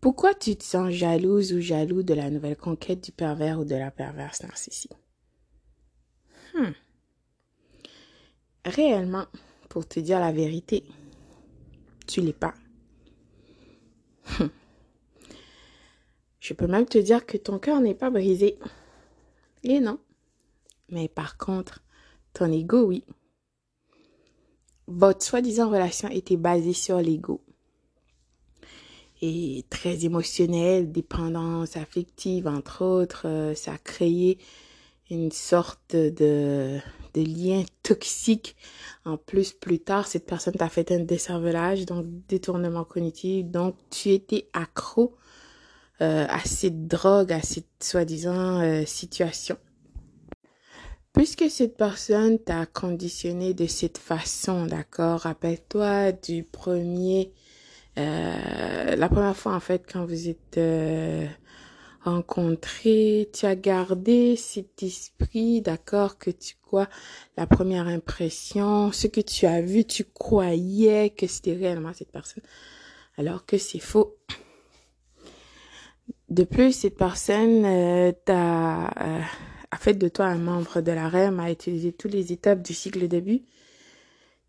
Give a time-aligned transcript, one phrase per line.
[0.00, 3.74] Pourquoi tu te sens jalouse ou jaloux de la nouvelle conquête du pervers ou de
[3.74, 4.94] la perverse narcissique?
[6.54, 6.72] Hmm.
[8.64, 9.26] Réellement,
[9.68, 10.84] pour te dire la vérité,
[12.06, 12.54] tu l'es pas.
[14.38, 14.48] Hmm.
[16.40, 18.58] Je peux même te dire que ton cœur n'est pas brisé.
[19.64, 19.98] Et non.
[20.88, 21.84] Mais par contre,
[22.32, 23.04] ton ego, oui.
[24.86, 27.42] Votre soi-disant relation était basée sur l'ego
[29.22, 33.26] et très émotionnelle, dépendance affective, entre autres.
[33.26, 34.38] Euh, ça a créé
[35.10, 36.78] une sorte de,
[37.14, 38.56] de lien toxique.
[39.04, 43.46] En plus, plus tard, cette personne t'a fait un décervelage, donc détournement cognitif.
[43.46, 45.16] Donc, tu étais accro
[46.00, 49.56] euh, à cette drogue, à cette soi-disant euh, situation.
[51.12, 57.32] Puisque cette personne t'a conditionné de cette façon, d'accord, rappelle-toi du premier
[58.00, 61.26] euh, la première fois, en fait, quand vous êtes euh,
[62.02, 66.88] rencontrés, tu as gardé cet esprit, d'accord, que tu crois,
[67.36, 72.42] la première impression, ce que tu as vu, tu croyais que c'était réellement cette personne,
[73.16, 74.16] alors que c'est faux.
[76.28, 79.20] De plus, cette personne euh, t'a euh,
[79.70, 82.74] a fait de toi un membre de la REM, a utilisé toutes les étapes du
[82.74, 83.42] cycle de début.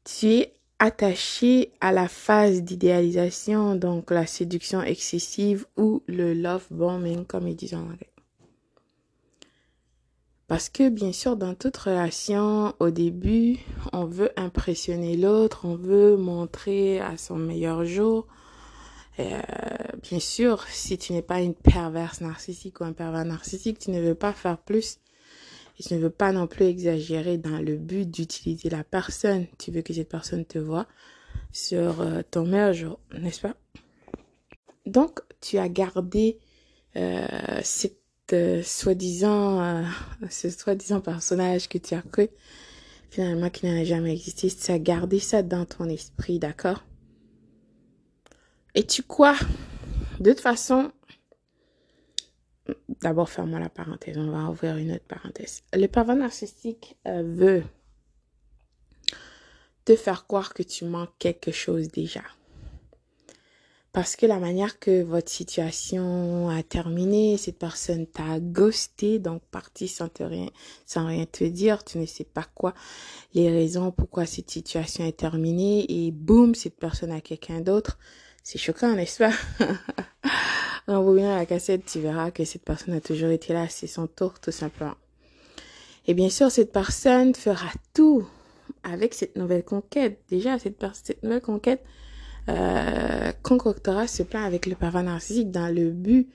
[0.04, 7.24] Tu es attaché à la phase d'idéalisation, donc la séduction excessive ou le love bombing,
[7.24, 8.10] comme ils disent en anglais.
[10.48, 13.60] Parce que bien sûr, dans toute relation, au début,
[13.94, 18.26] on veut impressionner l'autre, on veut montrer à son meilleur jour.
[19.20, 19.40] Euh,
[20.02, 24.02] bien sûr, si tu n'es pas une perverse narcissique ou un pervers narcissique, tu ne
[24.02, 24.98] veux pas faire plus
[25.80, 29.48] et tu ne veux pas non plus exagérer dans le but d'utiliser la personne.
[29.58, 30.88] Tu veux que cette personne te voit
[31.52, 33.56] sur euh, ton meilleur jour, n'est-ce pas?
[34.86, 36.40] Donc, tu as gardé
[36.96, 37.28] euh,
[37.64, 38.02] cette
[38.34, 39.84] euh, soi-disant, euh,
[40.30, 42.30] ce soi-disant personnage que tu as cru
[43.10, 44.50] finalement qui n'a jamais existé.
[44.50, 46.84] Tu as gardé ça dans ton esprit, d'accord?
[48.74, 49.36] Et tu crois
[50.20, 50.92] De toute façon,
[53.02, 54.18] D'abord, fermons la parenthèse.
[54.18, 55.64] On va ouvrir une autre parenthèse.
[55.74, 57.64] Le pervers narcissique euh, veut
[59.86, 62.22] te faire croire que tu manques quelque chose déjà.
[63.94, 69.90] Parce que la manière que votre situation a terminé, cette personne t'a ghosté, donc parti
[69.90, 70.48] sans, te rien,
[70.86, 72.74] sans rien te dire, tu ne sais pas quoi,
[73.34, 78.00] les raisons pourquoi cette situation est terminée, et boum, cette personne a quelqu'un d'autre.
[78.44, 79.34] C'est choquant, n'est-ce pas?
[80.92, 84.08] En voyant la cassette, tu verras que cette personne a toujours été là, c'est son
[84.08, 84.96] tour tout simplement.
[86.06, 88.28] Et bien sûr, cette personne fera tout
[88.84, 90.20] avec cette nouvelle conquête.
[90.28, 91.82] Déjà, cette, cette nouvelle conquête
[92.50, 96.30] euh, concoctera ce plan avec le pervers narcissique dans le but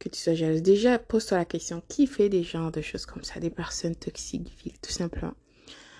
[0.00, 0.62] que tu sois jalouse.
[0.62, 4.50] Déjà, pose-toi la question, qui fait des genres de choses comme ça Des personnes toxiques,
[4.64, 5.34] viles, tout simplement?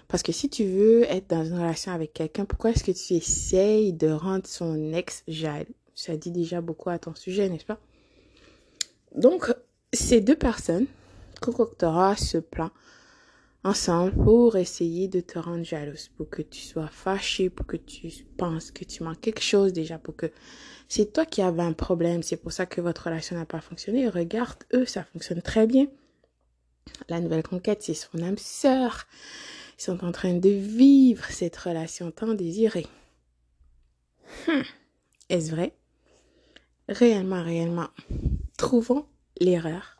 [0.09, 3.15] Parce que si tu veux être dans une relation avec quelqu'un, pourquoi est-ce que tu
[3.15, 5.73] essayes de rendre son ex jaloux?
[6.03, 7.79] Ça dit déjà beaucoup à ton sujet, n'est-ce pas?
[9.15, 9.55] Donc,
[9.93, 10.87] ces deux personnes
[11.41, 12.73] concoctera ce plan
[13.63, 18.09] ensemble pour essayer de te rendre jalouse, pour que tu sois fâché, pour que tu
[18.37, 20.33] penses que tu manques quelque chose déjà, pour que
[20.89, 24.09] c'est toi qui avais un problème, c'est pour ça que votre relation n'a pas fonctionné.
[24.09, 25.87] Regarde, eux, ça fonctionne très bien.
[27.11, 29.07] La nouvelle conquête, c'est son âme sœur.
[29.79, 32.89] Ils sont en train de vivre cette relation tant désirée.
[34.49, 34.63] Hmm.
[35.29, 35.77] Est-ce vrai?
[36.93, 37.89] Réellement, réellement.
[38.59, 39.07] Trouvons
[39.41, 39.97] l'erreur.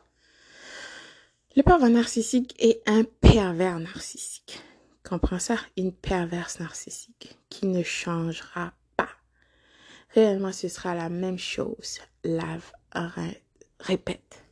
[1.55, 4.61] Le pervers narcissique est un pervers narcissique.
[5.03, 5.57] Comprends ça?
[5.75, 9.09] Une perverse narcissique qui ne changera pas.
[10.13, 11.99] Réellement, ce sera la même chose.
[12.23, 12.71] Lave,
[13.79, 14.43] répète.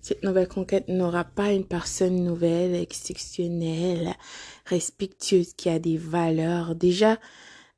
[0.00, 4.14] Cette nouvelle conquête n'aura pas une personne nouvelle, exceptionnelle,
[4.66, 6.74] respectueuse, qui a des valeurs.
[6.74, 7.20] Déjà,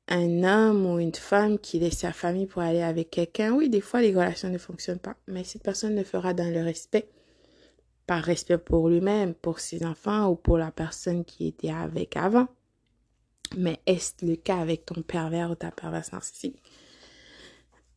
[0.08, 3.80] un homme ou une femme qui laisse sa famille pour aller avec quelqu'un, oui, des
[3.80, 7.08] fois les relations ne fonctionnent pas, mais cette personne le fera dans le respect
[8.06, 12.48] par respect pour lui-même, pour ses enfants ou pour la personne qui était avec avant.
[13.56, 16.60] Mais est-ce le cas avec ton pervers ou ta perverse narcissique?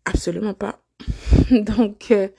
[0.06, 0.80] Absolument pas.
[1.52, 2.30] Donc, euh,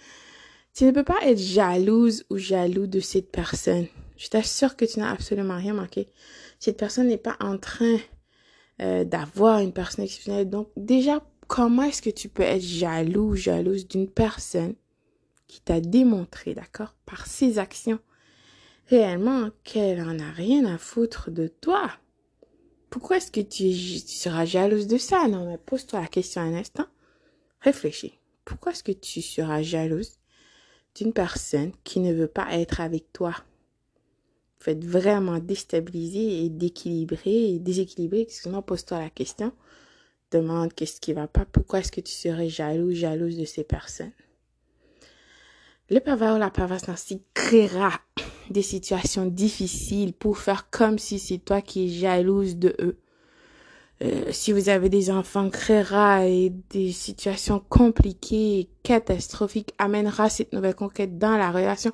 [0.74, 3.86] tu ne peux pas être jalouse ou jaloux de cette personne.
[4.16, 6.08] Je t'assure que tu n'as absolument rien manqué.
[6.58, 7.98] Cette personne n'est pas en train
[8.80, 10.48] euh, d'avoir une personne exceptionnelle.
[10.48, 14.74] Donc, déjà, comment est-ce que tu peux être jaloux ou jalouse d'une personne
[15.48, 17.98] qui t'a démontré, d'accord, par ses actions,
[18.88, 21.90] réellement qu'elle en a rien à foutre de toi.
[22.90, 25.26] Pourquoi est-ce que tu, tu, seras jalouse de ça?
[25.28, 26.86] Non, mais pose-toi la question un instant.
[27.60, 28.18] Réfléchis.
[28.44, 30.18] pourquoi est-ce que tu seras jalouse
[30.94, 33.34] d'une personne qui ne veut pas être avec toi?
[34.60, 39.52] Vous êtes vraiment déstabilisé et déséquilibré, et déséquilibré, excuse-moi, pose-toi la question.
[40.30, 44.12] Demande qu'est-ce qui va pas, pourquoi est-ce que tu serais jaloux, jalouse de ces personnes?
[45.90, 47.92] Le pervers ou la perverse narcissique créera
[48.50, 52.98] des situations difficiles pour faire comme si c'est toi qui es jalouse de eux.
[54.02, 60.74] Euh, si vous avez des enfants, créera et des situations compliquées catastrophiques, amènera cette nouvelle
[60.74, 61.92] conquête dans la relation.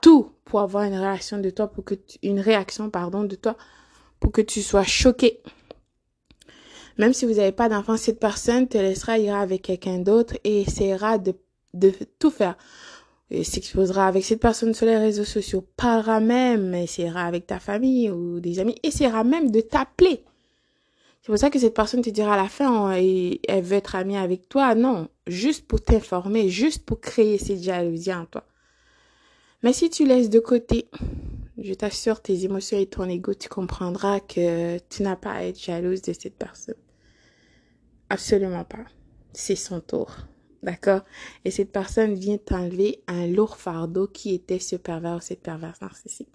[0.00, 3.56] Tout pour avoir une relation de toi, pour que une réaction, pardon, de toi,
[4.20, 5.40] pour que tu sois choqué.
[6.98, 10.62] Même si vous n'avez pas d'enfant, cette personne te laissera, ira avec quelqu'un d'autre et
[10.62, 11.34] essaiera de,
[11.74, 12.56] de tout faire
[13.30, 18.10] et s'exposera avec cette personne sur les réseaux sociaux, parlera même, essaiera avec ta famille
[18.10, 20.22] ou des amis, essaiera même de t'appeler.
[21.20, 23.96] C'est pour ça que cette personne te dira à la fin, et elle veut être
[23.96, 24.76] amie avec toi.
[24.76, 28.44] Non, juste pour t'informer, juste pour créer cette jalousie en toi.
[29.62, 30.88] Mais si tu laisses de côté,
[31.58, 35.60] je t'assure, tes émotions et ton ego, tu comprendras que tu n'as pas à être
[35.60, 36.74] jalouse de cette personne.
[38.10, 38.84] Absolument pas.
[39.32, 40.14] C'est son tour.
[40.62, 41.02] D'accord?
[41.44, 45.80] Et cette personne vient t'enlever un lourd fardeau qui était ce pervers ou cette perverse
[45.80, 46.30] narcissique.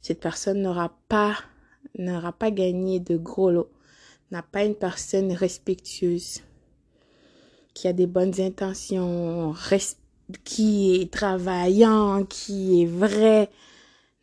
[0.00, 1.36] Cette personne n'aura pas,
[1.98, 3.70] n'aura pas gagné de gros lots,
[4.30, 6.42] n'a pas une personne respectueuse,
[7.74, 9.52] qui a des bonnes intentions,
[10.44, 13.50] qui est travaillant, qui est vrai.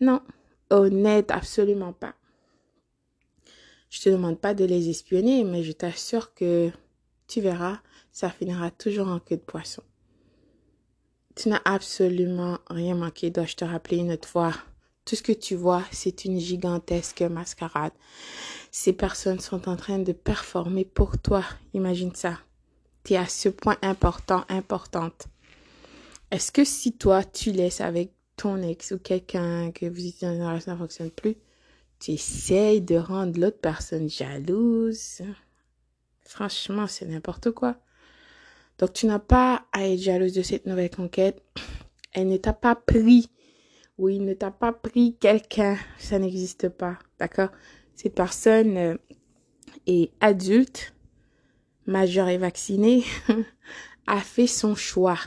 [0.01, 0.21] Non,
[0.69, 2.15] honnête, absolument pas.
[3.89, 6.69] Je te demande pas de les espionner, mais je t'assure que
[7.27, 7.79] tu verras,
[8.11, 9.83] ça finira toujours en queue de poisson.
[11.35, 14.53] Tu n'as absolument rien manqué, dois-je te rappeler une autre fois.
[15.05, 17.91] Tout ce que tu vois, c'est une gigantesque mascarade.
[18.71, 21.43] Ces personnes sont en train de performer pour toi.
[21.73, 22.39] Imagine ça.
[23.03, 25.27] Tu es à ce point important, importante.
[26.35, 30.35] Est-ce que si toi, tu laisses avec ton ex ou quelqu'un que vous êtes dans
[30.35, 31.37] une relation ne fonctionne plus,
[31.97, 35.21] tu essayes de rendre l'autre personne jalouse?
[36.25, 37.77] Franchement, c'est n'importe quoi.
[38.79, 41.41] Donc, tu n'as pas à être jalouse de cette nouvelle conquête.
[42.11, 43.29] Elle ne t'a pas pris.
[43.97, 45.77] Oui, ne t'a pas pris quelqu'un.
[45.97, 46.99] Ça n'existe pas.
[47.17, 47.51] D'accord?
[47.95, 48.97] Cette personne euh,
[49.87, 50.93] est adulte,
[51.85, 53.05] majeure et vaccinée,
[54.05, 55.17] a fait son choix.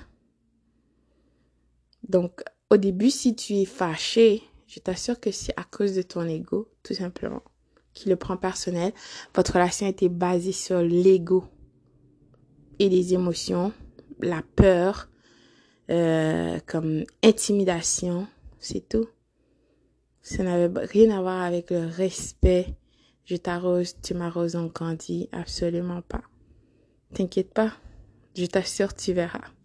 [2.08, 6.26] Donc, au début, si tu es fâché, je t'assure que c'est à cause de ton
[6.26, 7.42] ego, tout simplement,
[7.94, 8.92] qui le prend personnel.
[9.34, 11.44] Votre relation était basée sur l'ego
[12.78, 13.72] et les émotions,
[14.20, 15.08] la peur,
[15.90, 18.26] euh, comme intimidation,
[18.58, 19.08] c'est tout.
[20.20, 22.74] Ça n'avait rien à voir avec le respect.
[23.24, 26.22] Je t'arrose, tu m'arroses en candy, absolument pas.
[27.14, 27.72] T'inquiète pas,
[28.36, 29.57] je t'assure, tu verras.